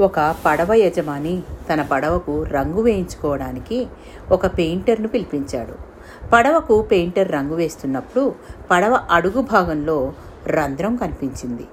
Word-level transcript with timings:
ఒక 0.00 0.34
పడవ 0.46 0.74
యజమాని 0.74 1.42
తన 1.72 1.82
పడవకు 1.82 2.42
రంగు 2.42 2.82
వేయించుకోవడానికి 2.82 3.86
ఒక 4.30 4.46
పెయింటర్ను 4.46 5.08
పిలిపించాడు. 5.08 5.74
పడవకు 6.28 6.82
పెయింటర్ 6.82 7.32
రంగు 7.32 7.54
వేస్తున్నప్పుడు 7.54 8.34
పడవ 8.70 9.00
అడుగు 9.10 9.42
భాగంలో 9.42 10.12
రంధ్రం 10.46 10.96
కనిపించింది. 10.96 11.66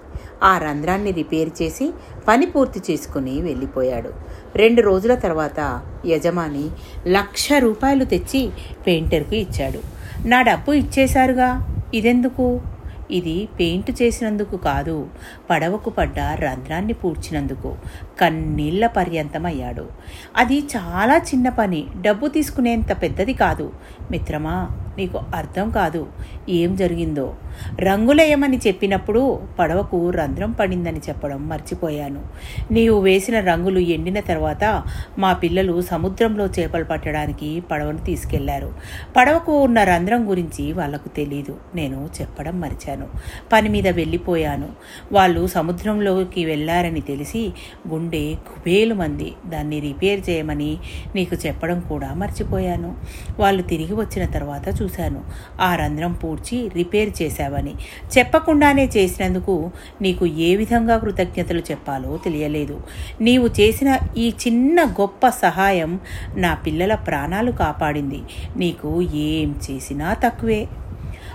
ఆ 0.44 0.58
రంధ్రాన్ని 0.58 1.12
రిపేర్ 1.12 1.50
చేసి 1.62 1.94
పని 2.28 2.46
పూర్తి 2.46 2.82
చేసుకుని 2.92 3.42
వెళ్ళిపోయాడు. 3.42 4.12
రెండు 4.56 4.82
రోజుల 4.82 5.16
తర్వాత 5.16 5.82
యజమాని 6.06 6.66
లక్ష 7.08 7.48
రూపాయలు 7.60 8.06
తెచ్చి 8.06 8.50
పెయింటర్కు 8.88 9.36
ఇచ్చాడు. 9.36 9.80
నా 10.28 10.42
డబ్బు 10.42 10.72
ఇచ్చేశారుగా 10.72 11.50
ఇదెందుకు? 11.94 12.62
ఇది 13.12 13.50
పెయింట్ 13.60 13.92
చేసినందుకు 14.02 14.58
కాదు 14.58 15.10
పడవకు 15.50 15.90
పడ్డ 15.90 16.20
రంధ్రాన్ని 16.20 16.94
పూడ్చినందుకు. 16.94 17.76
కన్నీళ్ళ 18.20 18.88
పర్యంతమయ్యాడు. 18.88 19.90
అది 20.36 20.60
చాలా 20.60 21.18
చిన్న 21.18 21.50
పని 21.50 21.88
డబ్బు 22.02 22.28
తీసుకునేంత 22.28 23.02
పెద్దది 23.02 23.34
కాదు. 23.34 23.74
మిత్రమా 24.12 24.84
నీకు 24.98 25.20
అర్థం 25.36 25.70
కాదు. 25.70 26.08
ఏం 26.50 26.76
జరిగిందో? 26.76 27.36
రంగులేయమని 27.80 28.58
చెప్పినప్పుడు 28.68 29.40
పడవకు 29.60 30.10
రంధ్రం 30.10 30.52
పడిందని 30.52 31.00
చెప్పడం 31.10 31.50
మర్చిపోయాను. 31.50 32.24
నీవు 32.72 33.00
వేసిన 33.00 33.40
రంగులు 33.40 33.80
ఎండిన 33.80 34.20
తర్వాత 34.20 34.84
మా 35.18 35.34
పిల్లలు 35.34 35.82
సముద్రంలో 35.82 36.46
చేపలు 36.46 36.84
పట్టడానికి 36.84 37.60
పడవను 37.60 37.98
తీసుకెళ్ళారు. 37.98 38.74
పడవకు 39.18 39.64
ఉన్న 39.64 39.84
రంధ్రం 39.84 40.30
గురించి 40.30 40.74
వాళ్ళకు 40.74 41.10
తెలీదు. 41.10 41.56
నేను 41.76 42.10
చెప్పడం 42.22 42.60
మరిచాను. 42.60 43.08
పని 43.54 43.70
మీద 43.70 43.88
వెళ్ళిపోయాను. 43.88 44.68
వాళ్ళు 45.12 45.48
సముద్రంలోకి 45.48 46.46
వెళ్ళారని 46.46 47.02
తెలిసి 47.02 47.54
గుండె 47.90 48.34
కుబేలు 48.34 48.94
మంది. 48.94 49.34
దాన్ని 49.46 49.80
రిపేర్ 49.80 50.30
చేయమని 50.30 50.78
నీకు 51.16 51.36
చెప్పడం 51.48 51.80
కూడా 51.80 52.14
మర్చిపోయాను. 52.14 52.96
వాళ్ళు 53.40 53.62
తిరిగి 53.62 53.94
వచ్చిన 53.94 54.26
తర్వాత 54.26 54.82
చూ 54.82 54.87
చూశాను. 54.88 55.24
ఆ 55.62 55.76
రంధ్రం 55.76 56.14
పూడ్చి 56.14 56.70
రిపేర్ 56.76 57.22
చేశావని. 57.22 57.74
చెప్పకుండానే 58.18 58.86
చేసినందుకు 58.86 59.72
నీకు 60.02 60.26
ఏ 60.26 60.56
విధంగా 60.56 60.98
కృతజ్ఞతలు 60.98 61.60
చెప్పాలో 61.60 62.18
తెలియలేదు. 62.18 62.82
నీవు 63.22 63.48
చేసిన 63.48 63.98
ఈ 64.18 64.30
చిన్న 64.30 64.84
గొప్ప 64.84 65.30
సహాయం 65.30 66.00
నా 66.36 66.54
పిల్లల 66.54 66.96
ప్రాణాలు 66.96 67.52
కాపాడింది. 67.52 68.22
నీకు 68.58 69.02
ఏం 69.02 69.56
చేసినా 69.72 70.14
తక్కువే. 70.14 70.68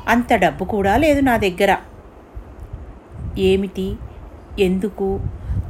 అంత 0.08 0.34
డబ్బు 0.34 0.64
కూడా 0.64 0.96
లేదు 0.96 1.20
నా 1.20 1.36
దగ్గర. 1.36 1.76
ఏమిటి? 3.38 3.96
ఎందుకు? 4.58 5.20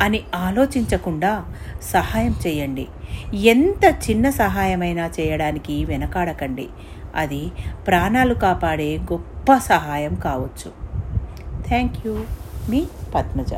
అని 0.02 0.20
ఆలోచించకుండా 0.34 1.44
సహాయం 1.82 2.34
చేయండి. 2.46 2.86
ఎంత 3.34 4.10
చిన్న 4.10 4.30
సహాయమైనా 4.30 5.10
చేయడానికి 5.20 5.84
వెనకాడకండి. 5.84 6.68
అది 7.14 7.52
ప్రాణాలు 7.86 8.34
కాపాడే 8.34 8.98
గొప్ప 9.12 9.56
సహాయం 9.56 10.14
కావచ్చు. 10.14 10.70
థ్యాంక్ 11.68 12.06
యూ 12.06 12.24
మీ 12.70 12.86
పద్మజ. 13.14 13.52